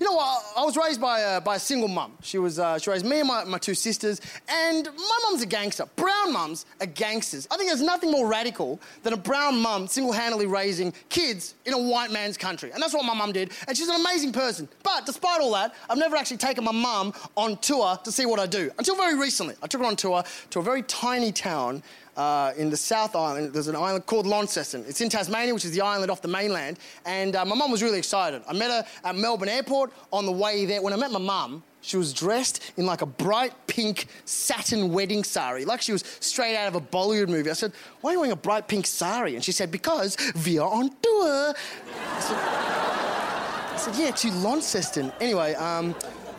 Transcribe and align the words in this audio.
You 0.00 0.06
know 0.06 0.12
what? 0.12 0.44
I 0.56 0.64
was 0.64 0.76
raised 0.76 1.00
by 1.00 1.20
a, 1.20 1.40
by 1.40 1.56
a 1.56 1.58
single 1.58 1.88
mum. 1.88 2.12
She 2.22 2.38
was, 2.38 2.58
uh, 2.58 2.78
she 2.78 2.90
raised 2.90 3.06
me 3.06 3.20
and 3.20 3.28
my, 3.28 3.44
my 3.44 3.58
two 3.58 3.74
sisters, 3.74 4.20
and 4.48 4.86
my 4.86 5.18
mum's 5.24 5.42
a 5.42 5.46
gangster. 5.46 5.86
Brown 5.96 6.32
mums 6.32 6.66
are 6.80 6.86
gangsters. 6.86 7.48
I 7.50 7.56
think 7.56 7.68
there's 7.68 7.82
nothing 7.82 8.10
more 8.10 8.26
radical 8.26 8.80
than 9.02 9.12
a 9.12 9.16
brown 9.16 9.60
mum 9.60 9.86
single-handedly 9.86 10.46
raising 10.46 10.92
kids 11.08 11.54
in 11.64 11.74
a 11.74 11.78
white 11.78 12.10
man's 12.10 12.36
country, 12.36 12.70
and 12.72 12.82
that's 12.82 12.94
what 12.94 13.04
my 13.04 13.14
mum 13.14 13.32
did. 13.32 13.52
And 13.66 13.76
she's 13.76 13.88
an 13.88 14.00
amazing 14.00 14.32
person. 14.32 14.68
But 14.82 15.06
despite 15.06 15.40
all 15.40 15.52
that, 15.52 15.74
I've 15.88 15.98
never 15.98 16.16
actually 16.16 16.38
taken 16.38 16.64
my 16.64 16.72
mum 16.72 17.12
on 17.36 17.56
tour 17.58 17.98
to 18.04 18.12
see 18.12 18.26
what 18.26 18.38
I 18.38 18.46
do 18.46 18.70
until 18.78 18.96
very 18.96 19.18
recently. 19.18 19.54
I 19.62 19.66
took 19.66 19.80
her 19.80 19.86
on 19.86 19.96
tour 19.96 20.22
to 20.50 20.58
a 20.58 20.62
very 20.62 20.82
tiny 20.82 21.32
town 21.32 21.82
uh, 22.18 22.52
in 22.56 22.68
the 22.68 22.76
South 22.76 23.14
Island. 23.14 23.52
There's 23.52 23.68
an 23.68 23.76
island 23.76 24.04
called 24.04 24.26
Launceston. 24.26 24.84
It's 24.88 25.00
in 25.00 25.08
Tasmania, 25.08 25.54
which 25.54 25.64
is 25.64 25.70
the 25.70 25.80
island 25.80 26.10
off 26.10 26.20
the 26.20 26.28
mainland. 26.28 26.78
And 27.06 27.36
uh, 27.36 27.44
my 27.44 27.54
mum 27.54 27.70
was 27.70 27.82
really 27.82 27.98
excited. 27.98 28.42
I 28.46 28.52
met 28.52 28.70
her 28.70 28.84
at 29.04 29.14
Melbourne 29.14 29.48
Airport 29.48 29.92
on 30.12 30.26
the 30.26 30.32
way 30.32 30.66
there. 30.66 30.82
When 30.82 30.92
I 30.92 30.96
met 30.96 31.12
my 31.12 31.20
mum, 31.20 31.62
she 31.80 31.96
was 31.96 32.12
dressed 32.12 32.72
in 32.76 32.86
like 32.86 33.02
a 33.02 33.06
bright 33.06 33.52
pink 33.68 34.06
satin 34.24 34.92
wedding 34.92 35.22
sari, 35.22 35.64
like 35.64 35.80
she 35.80 35.92
was 35.92 36.02
straight 36.18 36.56
out 36.56 36.66
of 36.66 36.74
a 36.74 36.80
Bollywood 36.80 37.28
movie. 37.28 37.50
I 37.50 37.54
said, 37.54 37.72
Why 38.00 38.10
are 38.10 38.12
you 38.14 38.18
wearing 38.18 38.32
a 38.32 38.36
bright 38.36 38.66
pink 38.66 38.86
sari? 38.86 39.36
And 39.36 39.44
she 39.44 39.52
said, 39.52 39.70
Because 39.70 40.16
we 40.44 40.58
are 40.58 40.68
on 40.68 40.90
tour. 41.00 41.54
I 41.54 42.20
said, 42.20 42.36
I 42.36 43.76
said 43.78 43.94
Yeah, 43.94 44.10
to 44.10 44.32
Launceston. 44.38 45.12
Anyway, 45.20 45.54
um, 45.54 45.94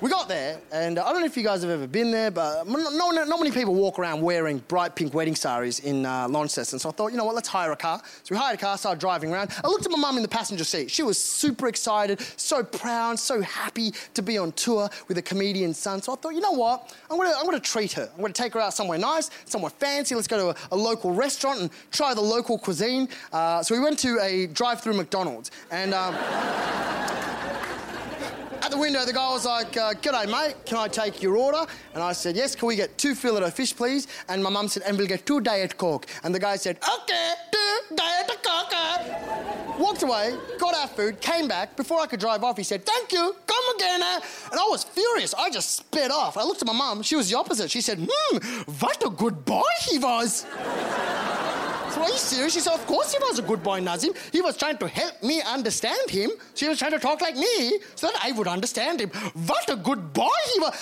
we 0.00 0.10
got 0.10 0.28
there, 0.28 0.58
and 0.72 0.98
I 0.98 1.12
don't 1.12 1.20
know 1.20 1.26
if 1.26 1.36
you 1.36 1.42
guys 1.42 1.62
have 1.62 1.70
ever 1.70 1.86
been 1.86 2.10
there, 2.10 2.30
but 2.30 2.66
no, 2.66 2.76
no, 2.90 3.10
not 3.10 3.38
many 3.38 3.50
people 3.50 3.74
walk 3.74 3.98
around 3.98 4.20
wearing 4.20 4.58
bright 4.68 4.94
pink 4.96 5.14
wedding 5.14 5.34
saris 5.34 5.78
in 5.78 6.04
uh, 6.04 6.28
Launceston. 6.28 6.78
So 6.78 6.88
I 6.88 6.92
thought, 6.92 7.12
you 7.12 7.16
know 7.16 7.24
what, 7.24 7.34
let's 7.34 7.48
hire 7.48 7.72
a 7.72 7.76
car. 7.76 8.02
So 8.22 8.34
we 8.34 8.36
hired 8.36 8.58
a 8.58 8.60
car, 8.60 8.76
started 8.76 9.00
driving 9.00 9.32
around. 9.32 9.50
I 9.62 9.68
looked 9.68 9.86
at 9.86 9.92
my 9.92 9.98
mum 9.98 10.16
in 10.16 10.22
the 10.22 10.28
passenger 10.28 10.64
seat. 10.64 10.90
She 10.90 11.02
was 11.02 11.22
super 11.22 11.68
excited, 11.68 12.20
so 12.36 12.62
proud, 12.62 13.18
so 13.18 13.40
happy 13.40 13.92
to 14.14 14.22
be 14.22 14.36
on 14.36 14.52
tour 14.52 14.90
with 15.08 15.18
a 15.18 15.22
comedian's 15.22 15.78
son. 15.78 16.02
So 16.02 16.12
I 16.12 16.16
thought, 16.16 16.34
you 16.34 16.40
know 16.40 16.52
what, 16.52 16.94
I'm 17.10 17.16
gonna, 17.16 17.34
I'm 17.36 17.44
gonna 17.44 17.60
treat 17.60 17.92
her. 17.92 18.10
I'm 18.14 18.20
gonna 18.20 18.32
take 18.32 18.54
her 18.54 18.60
out 18.60 18.74
somewhere 18.74 18.98
nice, 18.98 19.30
somewhere 19.44 19.70
fancy. 19.70 20.14
Let's 20.14 20.28
go 20.28 20.52
to 20.52 20.58
a, 20.58 20.74
a 20.74 20.76
local 20.76 21.12
restaurant 21.12 21.60
and 21.60 21.70
try 21.92 22.14
the 22.14 22.20
local 22.20 22.58
cuisine. 22.58 23.08
Uh, 23.32 23.62
so 23.62 23.74
we 23.74 23.80
went 23.80 23.98
to 24.00 24.18
a 24.20 24.46
drive-through 24.48 24.94
McDonald's, 24.94 25.50
and. 25.70 25.94
Um, 25.94 27.30
At 28.64 28.70
the 28.70 28.78
window, 28.78 29.04
the 29.04 29.12
guy 29.12 29.28
was 29.30 29.44
like, 29.44 29.76
uh, 29.76 29.92
G'day, 29.92 30.26
mate, 30.26 30.56
can 30.64 30.78
I 30.78 30.88
take 30.88 31.22
your 31.22 31.36
order? 31.36 31.70
And 31.92 32.02
I 32.02 32.12
said, 32.12 32.34
Yes, 32.34 32.56
can 32.56 32.66
we 32.66 32.76
get 32.76 32.96
two 32.96 33.14
fillet 33.14 33.42
of 33.44 33.52
fish, 33.52 33.76
please? 33.76 34.06
And 34.30 34.42
my 34.42 34.48
mum 34.48 34.68
said, 34.68 34.84
And 34.86 34.96
we'll 34.96 35.06
get 35.06 35.26
two 35.26 35.42
Diet 35.42 35.76
Coke. 35.76 36.06
And 36.22 36.34
the 36.34 36.38
guy 36.38 36.56
said, 36.56 36.78
Okay, 37.02 37.32
two 37.52 37.94
Diet 37.94 38.30
Coke. 38.42 39.78
Walked 39.78 40.02
away, 40.02 40.34
got 40.58 40.74
our 40.74 40.86
food, 40.88 41.20
came 41.20 41.46
back. 41.46 41.76
Before 41.76 42.00
I 42.00 42.06
could 42.06 42.20
drive 42.20 42.42
off, 42.42 42.56
he 42.56 42.62
said, 42.62 42.86
Thank 42.86 43.12
you, 43.12 43.36
come 43.46 43.76
again. 43.76 44.00
eh?" 44.02 44.20
And 44.50 44.58
I 44.58 44.66
was 44.70 44.82
furious. 44.82 45.34
I 45.34 45.50
just 45.50 45.72
sped 45.76 46.10
off. 46.10 46.38
I 46.38 46.42
looked 46.44 46.62
at 46.62 46.66
my 46.66 46.72
mum, 46.72 47.02
she 47.02 47.16
was 47.16 47.28
the 47.28 47.36
opposite. 47.36 47.70
She 47.70 47.82
said, 47.82 47.98
Hmm, 48.10 48.38
what 48.80 49.04
a 49.04 49.10
good 49.10 49.44
boy 49.44 49.62
he 49.90 49.98
was. 49.98 50.46
You 51.96 52.18
serious? 52.18 52.52
She 52.52 52.60
said, 52.60 52.74
of 52.74 52.86
course 52.86 53.12
he 53.12 53.18
was 53.18 53.38
a 53.38 53.42
good 53.42 53.62
boy, 53.62 53.80
Nazeem. 53.80 54.16
He 54.32 54.40
was 54.40 54.56
trying 54.56 54.78
to 54.78 54.88
help 54.88 55.22
me 55.22 55.40
understand 55.42 56.10
him. 56.10 56.30
She 56.54 56.68
was 56.68 56.78
trying 56.78 56.92
to 56.92 56.98
talk 56.98 57.20
like 57.20 57.36
me 57.36 57.78
so 57.94 58.08
that 58.08 58.18
I 58.22 58.32
would 58.32 58.46
understand 58.46 59.00
him. 59.00 59.10
What 59.10 59.68
a 59.70 59.76
good 59.76 60.12
boy 60.12 60.38
he 60.54 60.60
was. 60.60 60.74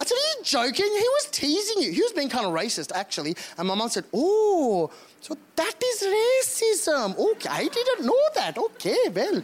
I 0.00 0.04
said, 0.04 0.14
are 0.14 0.38
you 0.38 0.44
joking? 0.44 0.84
He 0.84 1.08
was 1.16 1.28
teasing 1.32 1.82
you. 1.82 1.92
He 1.92 2.02
was 2.02 2.12
being 2.12 2.28
kind 2.28 2.46
of 2.46 2.52
racist, 2.52 2.92
actually. 2.94 3.34
And 3.56 3.66
my 3.66 3.74
mom 3.74 3.88
said, 3.88 4.04
oh, 4.12 4.90
so 5.20 5.36
that 5.56 5.74
is 5.82 6.02
racism. 6.02 7.16
Okay, 7.16 7.48
I 7.48 7.66
didn't 7.66 8.04
know 8.04 8.20
that. 8.34 8.58
Okay, 8.58 8.98
well, 9.14 9.42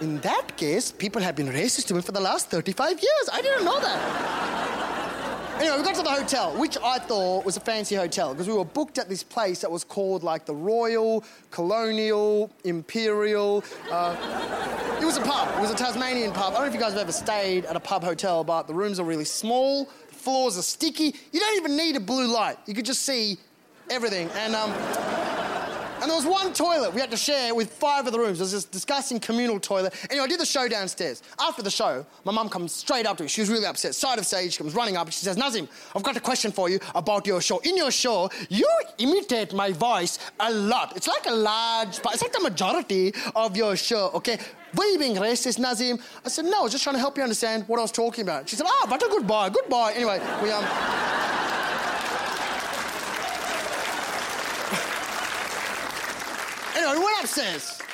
in 0.00 0.18
that 0.20 0.56
case, 0.56 0.92
people 0.92 1.22
have 1.22 1.36
been 1.36 1.48
racist 1.48 1.86
to 1.86 1.94
me 1.94 2.02
for 2.02 2.12
the 2.12 2.20
last 2.20 2.50
35 2.50 2.90
years. 2.90 3.28
I 3.32 3.40
didn't 3.40 3.64
know 3.64 3.80
that. 3.80 4.89
Anyway, 5.60 5.76
we 5.76 5.82
got 5.82 5.94
to 5.94 6.02
the 6.02 6.08
hotel, 6.08 6.58
which 6.58 6.78
I 6.82 6.98
thought 6.98 7.44
was 7.44 7.58
a 7.58 7.60
fancy 7.60 7.94
hotel 7.94 8.32
because 8.32 8.48
we 8.48 8.54
were 8.54 8.64
booked 8.64 8.96
at 8.96 9.10
this 9.10 9.22
place 9.22 9.60
that 9.60 9.70
was 9.70 9.84
called 9.84 10.22
like 10.22 10.46
the 10.46 10.54
Royal, 10.54 11.22
Colonial, 11.50 12.50
Imperial. 12.64 13.62
Uh, 13.90 14.16
it 14.98 15.04
was 15.04 15.18
a 15.18 15.20
pub. 15.20 15.54
It 15.58 15.60
was 15.60 15.70
a 15.70 15.74
Tasmanian 15.74 16.32
pub. 16.32 16.54
I 16.54 16.56
don't 16.56 16.62
know 16.62 16.68
if 16.68 16.72
you 16.72 16.80
guys 16.80 16.92
have 16.94 17.02
ever 17.02 17.12
stayed 17.12 17.66
at 17.66 17.76
a 17.76 17.80
pub 17.80 18.02
hotel, 18.02 18.42
but 18.42 18.68
the 18.68 18.74
rooms 18.74 18.98
are 18.98 19.04
really 19.04 19.26
small, 19.26 19.84
the 19.84 20.14
floors 20.14 20.56
are 20.56 20.62
sticky. 20.62 21.14
You 21.30 21.40
don't 21.40 21.56
even 21.58 21.76
need 21.76 21.94
a 21.94 22.00
blue 22.00 22.26
light. 22.26 22.56
You 22.64 22.72
could 22.72 22.86
just 22.86 23.02
see 23.02 23.36
everything. 23.90 24.30
And 24.36 24.54
um, 24.54 24.70
and 26.00 26.10
there 26.10 26.16
was 26.16 26.26
one 26.26 26.52
toilet 26.52 26.94
we 26.94 27.00
had 27.00 27.10
to 27.10 27.16
share 27.16 27.54
with 27.54 27.72
five 27.72 28.06
of 28.06 28.12
the 28.12 28.18
rooms. 28.18 28.40
It 28.40 28.44
was 28.44 28.52
this 28.52 28.64
disgusting 28.64 29.20
communal 29.20 29.60
toilet. 29.60 29.94
Anyway, 30.10 30.24
I 30.24 30.28
did 30.28 30.40
the 30.40 30.46
show 30.46 30.68
downstairs. 30.68 31.22
After 31.38 31.62
the 31.62 31.70
show, 31.70 32.06
my 32.24 32.32
mum 32.32 32.48
comes 32.48 32.72
straight 32.72 33.06
up 33.06 33.16
to 33.18 33.24
me. 33.24 33.28
She 33.28 33.40
was 33.40 33.50
really 33.50 33.66
upset. 33.66 33.94
Side 33.94 34.18
of 34.18 34.26
stage, 34.26 34.52
she 34.52 34.58
comes 34.58 34.74
running 34.74 34.96
up. 34.96 35.10
She 35.12 35.24
says, 35.24 35.36
Nazeem, 35.36 35.68
I've 35.94 36.02
got 36.02 36.16
a 36.16 36.20
question 36.20 36.52
for 36.52 36.68
you 36.68 36.80
about 36.94 37.26
your 37.26 37.40
show. 37.40 37.58
In 37.58 37.76
your 37.76 37.90
show, 37.90 38.30
you 38.48 38.66
imitate 38.98 39.52
my 39.52 39.72
voice 39.72 40.18
a 40.38 40.50
lot. 40.50 40.96
It's 40.96 41.08
like 41.08 41.26
a 41.26 41.34
large, 41.34 42.02
part- 42.02 42.14
it's 42.14 42.22
like 42.22 42.32
the 42.32 42.40
majority 42.40 43.14
of 43.34 43.56
your 43.56 43.76
show, 43.76 44.10
okay? 44.14 44.38
Were 44.74 44.84
you 44.84 44.98
being 44.98 45.16
racist, 45.16 45.58
Nazeem? 45.58 46.00
I 46.24 46.28
said, 46.28 46.44
no, 46.44 46.60
I 46.60 46.62
was 46.62 46.72
just 46.72 46.84
trying 46.84 46.94
to 46.96 47.00
help 47.00 47.16
you 47.16 47.22
understand 47.22 47.64
what 47.66 47.78
I 47.78 47.82
was 47.82 47.92
talking 47.92 48.22
about. 48.22 48.48
She 48.48 48.56
said, 48.56 48.66
ah, 48.68 48.86
but 48.88 49.02
a 49.02 49.08
good 49.08 49.26
boy, 49.26 49.50
good 49.50 49.68
boy. 49.68 49.92
Anyway, 49.94 50.20
we, 50.42 50.50
um... 50.50 50.64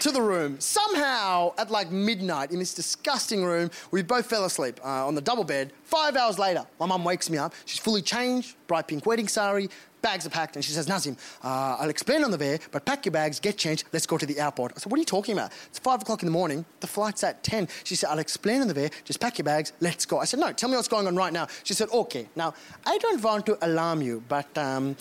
To 0.01 0.13
the 0.13 0.23
room. 0.23 0.61
Somehow, 0.61 1.53
at 1.59 1.69
like 1.71 1.91
midnight, 1.91 2.53
in 2.53 2.61
this 2.61 2.75
disgusting 2.75 3.45
room, 3.45 3.71
we 3.91 4.03
both 4.03 4.27
fell 4.27 4.45
asleep 4.45 4.79
uh, 4.85 5.07
on 5.07 5.17
the 5.17 5.21
double 5.21 5.43
bed. 5.43 5.73
Five 5.83 6.15
hours 6.15 6.39
later, 6.39 6.65
my 6.79 6.87
mum 6.87 7.03
wakes 7.03 7.29
me 7.29 7.37
up. 7.37 7.53
She's 7.65 7.81
fully 7.81 8.03
changed, 8.03 8.57
bright 8.69 8.87
pink 8.87 9.05
wedding 9.05 9.27
sari, 9.27 9.69
bags 10.07 10.25
are 10.25 10.31
packed, 10.31 10.55
and 10.55 10.65
she 10.65 10.71
says, 10.71 10.87
Nazeem, 10.87 11.17
uh, 11.43 11.81
I'll 11.81 11.91
explain 11.91 12.23
on 12.23 12.31
the 12.31 12.39
way, 12.39 12.61
but 12.71 12.85
pack 12.85 13.05
your 13.07 13.13
bags, 13.13 13.41
get 13.41 13.59
changed, 13.59 13.83
let's 13.93 14.07
go 14.07 14.17
to 14.17 14.25
the 14.25 14.39
airport. 14.39 14.73
I 14.77 14.79
said, 14.79 14.93
What 14.93 14.99
are 14.99 15.05
you 15.07 15.13
talking 15.17 15.35
about? 15.37 15.51
It's 15.67 15.81
five 15.81 16.01
o'clock 16.03 16.23
in 16.23 16.27
the 16.27 16.37
morning, 16.41 16.65
the 16.79 16.87
flight's 16.87 17.25
at 17.25 17.43
10. 17.43 17.67
She 17.83 17.97
said, 17.97 18.11
I'll 18.11 18.21
explain 18.21 18.61
on 18.63 18.69
the 18.69 18.75
way, 18.75 18.89
just 19.05 19.19
pack 19.19 19.37
your 19.39 19.45
bags, 19.45 19.73
let's 19.81 20.07
go. 20.07 20.21
I 20.21 20.25
said, 20.25 20.39
No, 20.39 20.53
tell 20.53 20.69
me 20.69 20.77
what's 20.77 20.87
going 20.87 21.09
on 21.09 21.17
right 21.17 21.33
now. 21.33 21.49
She 21.65 21.75
said, 21.75 21.89
Okay, 21.93 22.29
now, 22.37 22.55
I 22.87 22.99
don't 22.99 23.21
want 23.21 23.47
to 23.47 23.59
alarm 23.67 24.01
you, 24.01 24.23
but 24.29 24.57
um, 24.57 24.95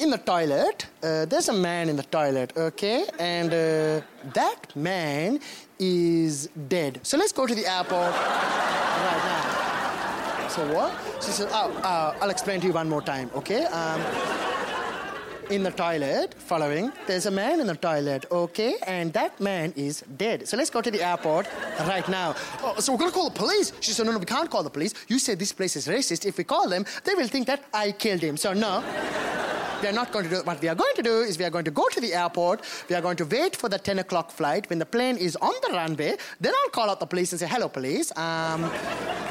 in 0.00 0.10
the 0.10 0.18
toilet, 0.18 0.86
uh, 1.04 1.26
there's 1.26 1.48
a 1.48 1.52
man 1.52 1.88
in 1.88 1.94
the 1.94 2.08
toilet, 2.18 2.52
okay? 2.56 3.06
And 3.20 3.50
uh, 3.50 4.04
that 4.34 4.74
man 4.74 5.38
is 5.78 6.48
dead. 6.66 6.98
So 7.04 7.16
let's 7.16 7.32
go 7.32 7.46
to 7.46 7.54
the 7.54 7.66
airport 7.66 8.14
right 9.06 9.22
now. 9.30 10.48
So 10.50 10.74
what? 10.74 10.90
She 11.22 11.30
said, 11.30 11.48
oh, 11.52 11.70
uh, 11.84 12.18
I'll 12.20 12.30
explain 12.30 12.60
to 12.62 12.66
you 12.66 12.72
one 12.72 12.88
more 12.88 13.02
time, 13.02 13.30
okay? 13.36 13.66
Um, 13.66 14.00
in 15.50 15.64
the 15.64 15.70
toilet, 15.70 16.34
following, 16.34 16.92
there's 17.06 17.26
a 17.26 17.30
man 17.30 17.60
in 17.60 17.66
the 17.66 17.74
toilet, 17.74 18.24
okay? 18.30 18.76
And 18.86 19.12
that 19.14 19.40
man 19.40 19.72
is 19.76 20.04
dead. 20.16 20.46
So 20.46 20.56
let's 20.56 20.70
go 20.70 20.80
to 20.80 20.90
the 20.90 21.02
airport 21.02 21.48
right 21.80 22.08
now. 22.08 22.36
Oh, 22.62 22.76
so 22.78 22.92
we're 22.92 22.98
gonna 22.98 23.10
call 23.10 23.28
the 23.30 23.38
police. 23.38 23.72
She 23.80 23.90
said, 23.90 24.06
no, 24.06 24.12
no, 24.12 24.18
we 24.18 24.26
can't 24.26 24.48
call 24.48 24.62
the 24.62 24.70
police. 24.70 24.94
You 25.08 25.18
said 25.18 25.38
this 25.38 25.52
place 25.52 25.74
is 25.74 25.88
racist. 25.88 26.24
If 26.24 26.38
we 26.38 26.44
call 26.44 26.68
them, 26.68 26.84
they 27.04 27.14
will 27.14 27.26
think 27.26 27.48
that 27.48 27.64
I 27.74 27.92
killed 27.92 28.22
him. 28.22 28.36
So 28.36 28.52
no. 28.52 28.84
we 29.82 29.88
are 29.88 29.92
not 29.92 30.12
going 30.12 30.24
to 30.24 30.30
do 30.30 30.36
it. 30.36 30.46
What 30.46 30.60
we 30.62 30.68
are 30.68 30.74
going 30.74 30.94
to 30.94 31.02
do 31.02 31.20
is 31.20 31.38
we 31.38 31.44
are 31.44 31.50
going 31.50 31.64
to 31.64 31.70
go 31.70 31.88
to 31.88 32.00
the 32.00 32.14
airport. 32.14 32.62
We 32.88 32.94
are 32.94 33.00
going 33.00 33.16
to 33.16 33.24
wait 33.24 33.56
for 33.56 33.68
the 33.68 33.78
10 33.78 33.98
o'clock 33.98 34.30
flight. 34.30 34.68
When 34.70 34.78
the 34.78 34.86
plane 34.86 35.16
is 35.16 35.36
on 35.36 35.54
the 35.66 35.72
runway, 35.72 36.16
then 36.40 36.52
I'll 36.62 36.70
call 36.70 36.90
out 36.90 37.00
the 37.00 37.06
police 37.06 37.32
and 37.32 37.40
say, 37.40 37.48
hello, 37.48 37.68
police. 37.68 38.16
Um, 38.16 38.70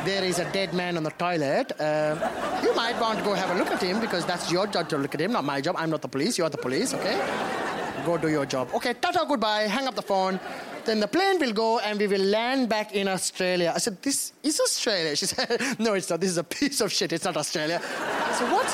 there 0.05 0.23
is 0.23 0.39
a 0.39 0.51
dead 0.51 0.73
man 0.73 0.97
on 0.97 1.03
the 1.03 1.11
toilet. 1.11 1.71
Uh, 1.79 2.15
you 2.63 2.73
might 2.75 2.99
want 2.99 3.19
to 3.19 3.23
go 3.23 3.33
have 3.33 3.49
a 3.55 3.59
look 3.59 3.71
at 3.71 3.81
him 3.81 3.99
because 3.99 4.25
that's 4.25 4.51
your 4.51 4.67
job 4.67 4.89
to 4.89 4.97
look 4.97 5.13
at 5.13 5.21
him, 5.21 5.31
not 5.31 5.43
my 5.43 5.61
job. 5.61 5.75
I'm 5.77 5.89
not 5.89 6.01
the 6.01 6.07
police. 6.07 6.37
You're 6.37 6.49
the 6.49 6.57
police, 6.57 6.93
okay? 6.93 7.17
Go 8.05 8.17
do 8.17 8.29
your 8.29 8.45
job. 8.45 8.69
Okay, 8.73 8.93
tata, 8.93 9.25
goodbye. 9.27 9.63
Hang 9.63 9.87
up 9.87 9.95
the 9.95 10.01
phone. 10.01 10.39
Then 10.85 10.99
the 10.99 11.07
plane 11.07 11.39
will 11.39 11.53
go 11.53 11.79
and 11.79 11.99
we 11.99 12.07
will 12.07 12.21
land 12.21 12.69
back 12.69 12.93
in 12.93 13.07
Australia. 13.07 13.73
I 13.75 13.79
said, 13.79 14.01
This 14.01 14.33
is 14.41 14.59
Australia. 14.59 15.15
She 15.15 15.25
said, 15.33 15.61
No, 15.77 15.93
it's 15.93 16.09
not. 16.09 16.19
This 16.21 16.31
is 16.31 16.37
a 16.37 16.43
piece 16.43 16.81
of 16.81 16.91
shit. 16.91 17.11
It's 17.11 17.25
not 17.25 17.37
Australia. 17.37 17.81
I 17.83 18.33
said, 18.33 18.51
What? 18.51 18.65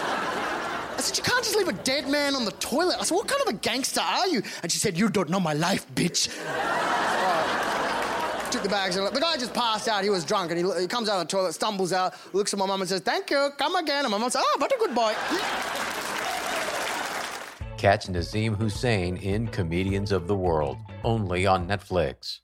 I 0.98 1.02
said, 1.02 1.18
You 1.18 1.24
can't 1.24 1.44
just 1.44 1.58
leave 1.58 1.68
a 1.68 1.74
dead 1.74 2.08
man 2.08 2.36
on 2.36 2.46
the 2.46 2.52
toilet. 2.52 2.98
I 3.00 3.04
said, 3.04 3.16
What 3.16 3.28
kind 3.28 3.42
of 3.42 3.48
a 3.48 3.58
gangster 3.58 4.02
are 4.02 4.28
you? 4.28 4.44
And 4.62 4.72
she 4.72 4.78
said, 4.78 4.98
You 4.98 5.10
don't 5.10 5.30
know 5.30 5.40
my 5.40 5.54
life, 5.54 5.88
bitch. 5.96 6.30
Took 8.52 8.64
the 8.64 8.70
bags. 8.70 8.96
And 8.96 9.08
the 9.08 9.20
guy 9.20 9.38
just 9.38 9.54
passed 9.54 9.88
out. 9.88 10.04
He 10.04 10.10
was 10.10 10.24
drunk. 10.24 10.52
And 10.52 10.60
he, 10.60 10.82
he 10.82 10.88
comes 10.88 11.10
out 11.10 11.20
of 11.20 11.28
the 11.28 11.32
toilet, 11.32 11.54
stumbles 11.54 11.92
out, 11.94 12.14
looks 12.34 12.54
at 12.54 12.60
my 12.60 12.66
mum 12.66 12.82
and 12.82 12.90
says, 12.90 13.02
Thank 13.02 13.30
you. 13.30 13.50
Come 13.58 13.76
again. 13.76 14.06
And 14.06 14.12
my 14.12 14.18
mum 14.18 14.30
says, 14.30 14.44
Oh, 14.46 14.56
what 14.60 14.72
a 14.72 14.78
good 14.78 14.96
boy. 14.96 15.14
Catch 17.78 18.08
Nazeem 18.08 18.56
Hussain 18.56 19.18
in 19.18 19.48
Comedians 19.48 20.12
of 20.12 20.28
the 20.28 20.36
World, 20.36 20.78
only 21.04 21.46
on 21.46 21.68
Netflix. 21.68 22.40